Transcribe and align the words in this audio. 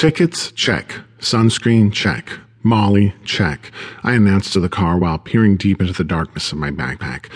Tickets, 0.00 0.50
check. 0.52 0.94
Sunscreen, 1.18 1.92
check. 1.92 2.32
Molly, 2.62 3.12
check. 3.26 3.70
I 4.02 4.14
announced 4.14 4.54
to 4.54 4.60
the 4.60 4.70
car 4.70 4.96
while 4.96 5.18
peering 5.18 5.58
deep 5.58 5.78
into 5.78 5.92
the 5.92 6.04
darkness 6.04 6.52
of 6.52 6.56
my 6.56 6.70
backpack. 6.70 7.26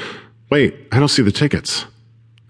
Wait, 0.49 0.75
I 0.91 0.99
don't 0.99 1.09
see 1.09 1.21
the 1.21 1.31
tickets. 1.31 1.85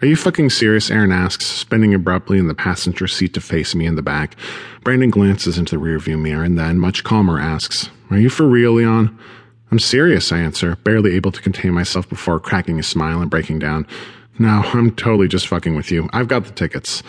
Are 0.01 0.07
you 0.07 0.15
fucking 0.15 0.51
serious? 0.51 0.89
Aaron 0.89 1.11
asks, 1.11 1.47
spinning 1.47 1.95
abruptly 1.95 2.39
in 2.39 2.47
the 2.47 2.55
passenger 2.55 3.09
seat 3.09 3.35
to 3.35 3.41
face 3.41 3.75
me 3.75 3.87
in 3.87 3.97
the 3.97 4.03
back. 4.03 4.37
Brandon 4.85 5.11
glances 5.11 5.59
into 5.59 5.77
the 5.77 5.85
rearview 5.85 6.17
mirror 6.17 6.45
and 6.45 6.57
then, 6.57 6.79
much 6.79 7.03
calmer, 7.03 7.41
asks, 7.41 7.91
Are 8.11 8.17
you 8.17 8.31
for 8.31 8.47
real, 8.47 8.75
Leon? 8.75 9.19
I'm 9.73 9.81
serious, 9.81 10.31
I 10.31 10.39
answer, 10.39 10.77
barely 10.77 11.17
able 11.17 11.33
to 11.33 11.43
contain 11.43 11.73
myself 11.73 12.09
before 12.09 12.39
cracking 12.39 12.79
a 12.79 12.85
smile 12.85 13.21
and 13.21 13.33
breaking 13.33 13.59
down. 13.59 13.85
No, 14.39 14.63
I'm 14.75 14.95
totally 14.95 15.27
just 15.27 15.49
fucking 15.49 15.75
with 15.75 15.91
you. 15.91 16.09
I've 16.13 16.29
got 16.29 16.45
the 16.45 16.53
tickets. 16.53 17.03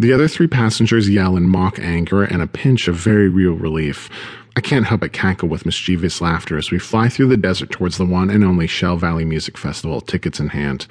The 0.00 0.14
other 0.14 0.28
three 0.28 0.46
passengers 0.46 1.10
yell 1.10 1.36
in 1.36 1.46
mock 1.46 1.78
anger 1.78 2.22
and 2.22 2.40
a 2.40 2.46
pinch 2.46 2.88
of 2.88 2.94
very 2.94 3.28
real 3.28 3.52
relief. 3.52 4.08
I 4.56 4.62
can't 4.62 4.86
help 4.86 5.02
but 5.02 5.12
cackle 5.12 5.50
with 5.50 5.66
mischievous 5.66 6.22
laughter 6.22 6.56
as 6.56 6.70
we 6.70 6.78
fly 6.78 7.10
through 7.10 7.28
the 7.28 7.36
desert 7.36 7.70
towards 7.70 7.98
the 7.98 8.06
one 8.06 8.30
and 8.30 8.42
only 8.42 8.66
Shell 8.66 8.96
Valley 8.96 9.26
Music 9.26 9.58
Festival, 9.58 10.00
tickets 10.00 10.40
in 10.40 10.48
hand. 10.48 10.86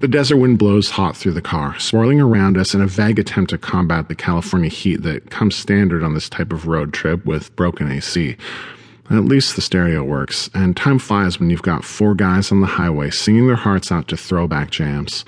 The 0.00 0.08
desert 0.08 0.38
wind 0.38 0.58
blows 0.58 0.88
hot 0.88 1.14
through 1.14 1.34
the 1.34 1.42
car, 1.42 1.78
swirling 1.78 2.22
around 2.22 2.56
us 2.56 2.72
in 2.72 2.80
a 2.80 2.86
vague 2.86 3.18
attempt 3.18 3.50
to 3.50 3.58
combat 3.58 4.08
the 4.08 4.14
California 4.14 4.70
heat 4.70 5.02
that 5.02 5.28
comes 5.28 5.56
standard 5.56 6.02
on 6.02 6.14
this 6.14 6.30
type 6.30 6.50
of 6.50 6.66
road 6.66 6.94
trip 6.94 7.26
with 7.26 7.54
broken 7.56 7.92
AC. 7.92 8.34
At 9.10 9.26
least 9.26 9.56
the 9.56 9.60
stereo 9.60 10.02
works, 10.02 10.48
and 10.54 10.74
time 10.74 10.98
flies 10.98 11.38
when 11.38 11.50
you've 11.50 11.60
got 11.60 11.84
four 11.84 12.14
guys 12.14 12.50
on 12.50 12.62
the 12.62 12.66
highway 12.66 13.10
singing 13.10 13.46
their 13.46 13.56
hearts 13.56 13.92
out 13.92 14.08
to 14.08 14.16
throwback 14.16 14.70
jams. 14.70 15.26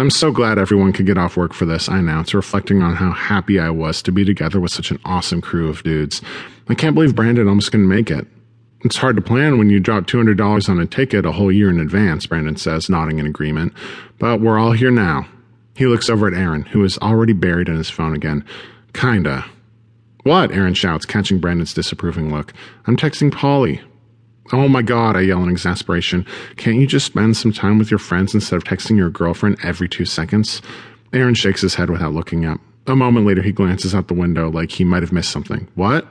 I'm 0.00 0.10
so 0.10 0.30
glad 0.30 0.58
everyone 0.58 0.92
could 0.92 1.06
get 1.06 1.18
off 1.18 1.36
work 1.36 1.52
for 1.52 1.66
this, 1.66 1.88
I 1.88 1.98
announced, 1.98 2.32
reflecting 2.32 2.82
on 2.82 2.94
how 2.94 3.10
happy 3.10 3.58
I 3.58 3.70
was 3.70 4.00
to 4.02 4.12
be 4.12 4.24
together 4.24 4.60
with 4.60 4.70
such 4.70 4.92
an 4.92 5.00
awesome 5.04 5.40
crew 5.40 5.68
of 5.68 5.82
dudes. 5.82 6.22
I 6.68 6.74
can't 6.74 6.94
believe 6.94 7.16
Brandon 7.16 7.48
almost 7.48 7.72
couldn't 7.72 7.88
make 7.88 8.08
it. 8.08 8.24
It's 8.84 8.96
hard 8.98 9.16
to 9.16 9.22
plan 9.22 9.58
when 9.58 9.70
you 9.70 9.80
drop 9.80 10.06
$200 10.06 10.68
on 10.68 10.78
a 10.78 10.86
ticket 10.86 11.26
a 11.26 11.32
whole 11.32 11.50
year 11.50 11.68
in 11.68 11.80
advance, 11.80 12.26
Brandon 12.26 12.54
says, 12.54 12.88
nodding 12.88 13.18
in 13.18 13.26
agreement. 13.26 13.72
But 14.20 14.40
we're 14.40 14.58
all 14.58 14.70
here 14.70 14.92
now. 14.92 15.26
He 15.76 15.86
looks 15.86 16.08
over 16.08 16.28
at 16.28 16.34
Aaron, 16.34 16.62
who 16.62 16.84
is 16.84 16.96
already 16.98 17.32
buried 17.32 17.68
in 17.68 17.76
his 17.76 17.90
phone 17.90 18.14
again. 18.14 18.44
Kinda. 18.92 19.46
What? 20.22 20.52
Aaron 20.52 20.74
shouts, 20.74 21.06
catching 21.06 21.40
Brandon's 21.40 21.74
disapproving 21.74 22.32
look. 22.32 22.52
I'm 22.86 22.96
texting 22.96 23.32
Polly. 23.32 23.80
Oh 24.52 24.68
my 24.68 24.82
god, 24.82 25.16
I 25.16 25.20
yell 25.20 25.42
in 25.42 25.50
exasperation. 25.50 26.24
Can't 26.56 26.76
you 26.78 26.86
just 26.86 27.06
spend 27.06 27.36
some 27.36 27.52
time 27.52 27.78
with 27.78 27.90
your 27.90 27.98
friends 27.98 28.34
instead 28.34 28.56
of 28.56 28.64
texting 28.64 28.96
your 28.96 29.10
girlfriend 29.10 29.58
every 29.62 29.88
two 29.88 30.06
seconds? 30.06 30.62
Aaron 31.12 31.34
shakes 31.34 31.60
his 31.60 31.74
head 31.74 31.90
without 31.90 32.14
looking 32.14 32.46
up. 32.46 32.60
A 32.86 32.96
moment 32.96 33.26
later, 33.26 33.42
he 33.42 33.52
glances 33.52 33.94
out 33.94 34.08
the 34.08 34.14
window 34.14 34.50
like 34.50 34.70
he 34.70 34.84
might 34.84 35.02
have 35.02 35.12
missed 35.12 35.30
something. 35.30 35.68
What? 35.74 36.06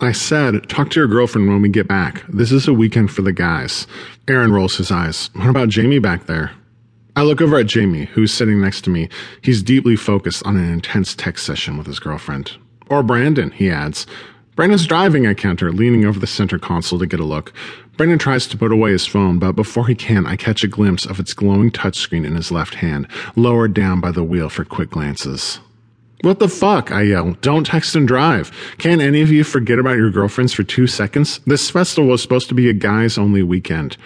I 0.00 0.12
said, 0.12 0.68
talk 0.68 0.90
to 0.90 1.00
your 1.00 1.08
girlfriend 1.08 1.48
when 1.48 1.62
we 1.62 1.68
get 1.68 1.88
back. 1.88 2.24
This 2.28 2.52
is 2.52 2.66
a 2.68 2.72
weekend 2.72 3.12
for 3.12 3.22
the 3.22 3.32
guys. 3.32 3.86
Aaron 4.28 4.52
rolls 4.52 4.76
his 4.76 4.90
eyes. 4.90 5.30
What 5.34 5.48
about 5.48 5.68
Jamie 5.68 5.98
back 5.98 6.26
there? 6.26 6.52
I 7.16 7.22
look 7.22 7.40
over 7.40 7.58
at 7.58 7.66
Jamie, 7.66 8.04
who's 8.04 8.32
sitting 8.32 8.60
next 8.60 8.82
to 8.82 8.90
me. 8.90 9.08
He's 9.42 9.62
deeply 9.62 9.96
focused 9.96 10.46
on 10.46 10.56
an 10.56 10.72
intense 10.72 11.14
text 11.16 11.44
session 11.44 11.76
with 11.76 11.86
his 11.86 11.98
girlfriend. 11.98 12.52
Or 12.88 13.02
Brandon, 13.02 13.50
he 13.50 13.70
adds. 13.70 14.06
Brandon's 14.58 14.88
driving, 14.88 15.24
I 15.24 15.34
counter, 15.34 15.70
leaning 15.70 16.04
over 16.04 16.18
the 16.18 16.26
center 16.26 16.58
console 16.58 16.98
to 16.98 17.06
get 17.06 17.20
a 17.20 17.24
look. 17.24 17.52
Brandon 17.96 18.18
tries 18.18 18.48
to 18.48 18.56
put 18.56 18.72
away 18.72 18.90
his 18.90 19.06
phone, 19.06 19.38
but 19.38 19.52
before 19.52 19.86
he 19.86 19.94
can, 19.94 20.26
I 20.26 20.34
catch 20.34 20.64
a 20.64 20.66
glimpse 20.66 21.06
of 21.06 21.20
its 21.20 21.32
glowing 21.32 21.70
touchscreen 21.70 22.26
in 22.26 22.34
his 22.34 22.50
left 22.50 22.74
hand, 22.74 23.06
lowered 23.36 23.72
down 23.72 24.00
by 24.00 24.10
the 24.10 24.24
wheel 24.24 24.48
for 24.48 24.64
quick 24.64 24.90
glances. 24.90 25.60
What 26.22 26.40
the 26.40 26.48
fuck? 26.48 26.90
I 26.90 27.02
yell. 27.02 27.34
Don't 27.34 27.66
text 27.66 27.94
and 27.94 28.08
drive. 28.08 28.50
Can't 28.78 29.00
any 29.00 29.20
of 29.20 29.30
you 29.30 29.44
forget 29.44 29.78
about 29.78 29.96
your 29.96 30.10
girlfriends 30.10 30.52
for 30.52 30.64
two 30.64 30.88
seconds? 30.88 31.38
This 31.46 31.70
festival 31.70 32.10
was 32.10 32.20
supposed 32.20 32.48
to 32.48 32.56
be 32.56 32.68
a 32.68 32.72
guys 32.72 33.16
only 33.16 33.44
weekend. 33.44 33.96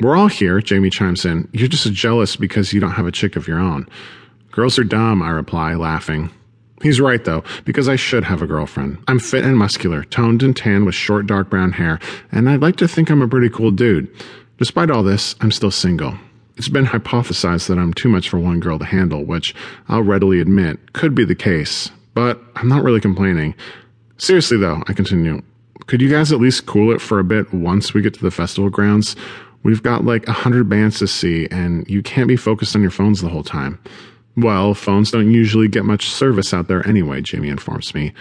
We're 0.00 0.18
all 0.18 0.28
here, 0.28 0.60
Jamie 0.60 0.90
chimes 0.90 1.24
in. 1.24 1.48
You're 1.54 1.68
just 1.68 1.90
jealous 1.94 2.36
because 2.36 2.74
you 2.74 2.80
don't 2.80 2.90
have 2.90 3.06
a 3.06 3.10
chick 3.10 3.36
of 3.36 3.48
your 3.48 3.58
own. 3.58 3.88
Girls 4.50 4.78
are 4.78 4.84
dumb, 4.84 5.22
I 5.22 5.30
reply, 5.30 5.72
laughing. 5.76 6.30
He's 6.82 7.00
right, 7.00 7.24
though, 7.24 7.44
because 7.64 7.88
I 7.88 7.96
should 7.96 8.24
have 8.24 8.42
a 8.42 8.46
girlfriend. 8.46 8.98
I'm 9.08 9.18
fit 9.18 9.44
and 9.44 9.56
muscular, 9.56 10.04
toned 10.04 10.42
and 10.42 10.56
tan 10.56 10.84
with 10.84 10.94
short 10.94 11.26
dark 11.26 11.48
brown 11.48 11.72
hair, 11.72 11.98
and 12.32 12.48
I'd 12.48 12.60
like 12.62 12.76
to 12.76 12.88
think 12.88 13.10
I'm 13.10 13.22
a 13.22 13.28
pretty 13.28 13.48
cool 13.48 13.70
dude. 13.70 14.08
Despite 14.58 14.90
all 14.90 15.02
this, 15.02 15.34
I'm 15.40 15.52
still 15.52 15.70
single. 15.70 16.18
It's 16.56 16.68
been 16.68 16.86
hypothesized 16.86 17.68
that 17.68 17.78
I'm 17.78 17.94
too 17.94 18.08
much 18.08 18.28
for 18.28 18.38
one 18.38 18.60
girl 18.60 18.78
to 18.78 18.84
handle, 18.84 19.24
which 19.24 19.54
I'll 19.88 20.02
readily 20.02 20.40
admit 20.40 20.92
could 20.92 21.14
be 21.14 21.24
the 21.24 21.34
case, 21.34 21.90
but 22.14 22.40
I'm 22.56 22.68
not 22.68 22.84
really 22.84 23.00
complaining. 23.00 23.54
Seriously, 24.18 24.56
though, 24.58 24.82
I 24.86 24.92
continue, 24.92 25.42
could 25.86 26.00
you 26.00 26.08
guys 26.08 26.32
at 26.32 26.40
least 26.40 26.66
cool 26.66 26.92
it 26.94 27.00
for 27.00 27.18
a 27.18 27.24
bit 27.24 27.52
once 27.52 27.92
we 27.92 28.02
get 28.02 28.14
to 28.14 28.22
the 28.22 28.30
festival 28.30 28.70
grounds? 28.70 29.16
We've 29.64 29.82
got 29.82 30.04
like 30.04 30.28
a 30.28 30.32
hundred 30.32 30.68
bands 30.68 30.98
to 31.00 31.08
see, 31.08 31.48
and 31.50 31.88
you 31.88 32.02
can't 32.02 32.28
be 32.28 32.36
focused 32.36 32.76
on 32.76 32.82
your 32.82 32.90
phones 32.90 33.20
the 33.20 33.28
whole 33.28 33.42
time. 33.42 33.80
Well, 34.36 34.74
phones 34.74 35.10
don't 35.10 35.32
usually 35.32 35.68
get 35.68 35.84
much 35.84 36.10
service 36.10 36.52
out 36.52 36.66
there 36.68 36.86
anyway, 36.86 37.20
Jamie 37.20 37.48
informs 37.48 37.94
me. 37.94 38.12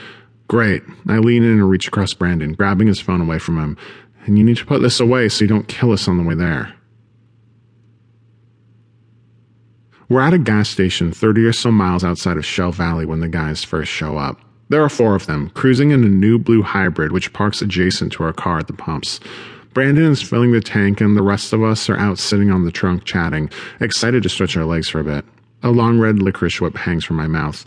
Great. 0.47 0.83
I 1.07 1.17
lean 1.17 1.43
in 1.43 1.51
and 1.51 1.69
reach 1.69 1.87
across 1.87 2.13
Brandon, 2.13 2.53
grabbing 2.53 2.87
his 2.87 2.99
phone 2.99 3.21
away 3.21 3.39
from 3.39 3.57
him. 3.57 3.77
And 4.25 4.37
you 4.37 4.43
need 4.43 4.57
to 4.57 4.65
put 4.65 4.81
this 4.81 4.99
away 4.99 5.29
so 5.29 5.43
you 5.43 5.49
don't 5.49 5.67
kill 5.67 5.91
us 5.91 6.07
on 6.07 6.17
the 6.17 6.23
way 6.23 6.35
there. 6.35 6.73
We're 10.09 10.21
at 10.21 10.33
a 10.33 10.37
gas 10.37 10.69
station 10.69 11.11
30 11.11 11.45
or 11.45 11.53
so 11.53 11.71
miles 11.71 12.03
outside 12.03 12.37
of 12.37 12.45
Shell 12.45 12.73
Valley 12.73 13.05
when 13.05 13.19
the 13.19 13.27
guys 13.27 13.63
first 13.63 13.91
show 13.91 14.17
up. 14.17 14.39
There 14.69 14.83
are 14.83 14.89
four 14.89 15.15
of 15.15 15.25
them, 15.25 15.49
cruising 15.51 15.91
in 15.91 16.03
a 16.03 16.07
new 16.07 16.37
blue 16.37 16.61
hybrid 16.61 17.11
which 17.11 17.33
parks 17.33 17.61
adjacent 17.61 18.11
to 18.13 18.23
our 18.23 18.33
car 18.33 18.59
at 18.59 18.67
the 18.67 18.73
pumps. 18.73 19.19
Brandon 19.73 20.11
is 20.11 20.21
filling 20.21 20.51
the 20.51 20.61
tank, 20.61 21.01
and 21.01 21.17
the 21.17 21.23
rest 21.23 21.51
of 21.51 21.63
us 21.63 21.89
are 21.89 21.97
out 21.97 22.19
sitting 22.19 22.51
on 22.51 22.63
the 22.63 22.71
trunk 22.71 23.05
chatting, 23.05 23.49
excited 23.79 24.21
to 24.23 24.29
stretch 24.29 24.55
our 24.55 24.65
legs 24.65 24.87
for 24.87 24.99
a 24.99 25.03
bit. 25.03 25.25
A 25.63 25.71
long 25.71 25.97
red 25.97 26.21
licorice 26.21 26.59
whip 26.59 26.75
hangs 26.75 27.05
from 27.05 27.15
my 27.15 27.27
mouth. 27.27 27.65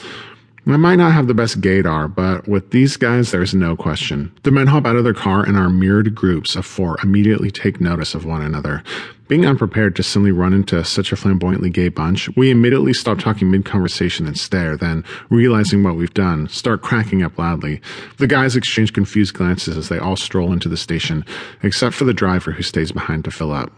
I 0.68 0.76
might 0.76 0.96
not 0.96 1.12
have 1.12 1.28
the 1.28 1.34
best 1.34 1.60
gaydar, 1.60 2.12
but 2.12 2.48
with 2.48 2.72
these 2.72 2.96
guys, 2.96 3.30
there's 3.30 3.54
no 3.54 3.76
question. 3.76 4.32
The 4.42 4.50
men 4.50 4.66
hop 4.66 4.84
out 4.84 4.96
of 4.96 5.04
their 5.04 5.14
car 5.14 5.44
and 5.44 5.56
our 5.56 5.70
mirrored 5.70 6.12
groups 6.14 6.56
of 6.56 6.66
four 6.66 6.98
immediately 7.04 7.52
take 7.52 7.80
notice 7.80 8.16
of 8.16 8.24
one 8.24 8.42
another. 8.42 8.82
Being 9.28 9.46
unprepared 9.46 9.94
to 9.96 10.02
suddenly 10.02 10.32
run 10.32 10.52
into 10.52 10.84
such 10.84 11.12
a 11.12 11.16
flamboyantly 11.16 11.70
gay 11.70 11.88
bunch, 11.88 12.28
we 12.36 12.50
immediately 12.50 12.92
stop 12.92 13.18
talking 13.18 13.48
mid 13.48 13.64
conversation 13.64 14.26
and 14.26 14.36
stare, 14.36 14.76
then, 14.76 15.04
realizing 15.30 15.84
what 15.84 15.96
we've 15.96 16.12
done, 16.14 16.48
start 16.48 16.82
cracking 16.82 17.22
up 17.22 17.38
loudly. 17.38 17.80
The 18.18 18.26
guys 18.26 18.56
exchange 18.56 18.92
confused 18.92 19.34
glances 19.34 19.76
as 19.76 19.88
they 19.88 19.98
all 19.98 20.16
stroll 20.16 20.52
into 20.52 20.68
the 20.68 20.76
station, 20.76 21.24
except 21.62 21.94
for 21.94 22.04
the 22.04 22.12
driver 22.12 22.50
who 22.50 22.62
stays 22.62 22.90
behind 22.90 23.24
to 23.24 23.30
fill 23.30 23.52
up. 23.52 23.72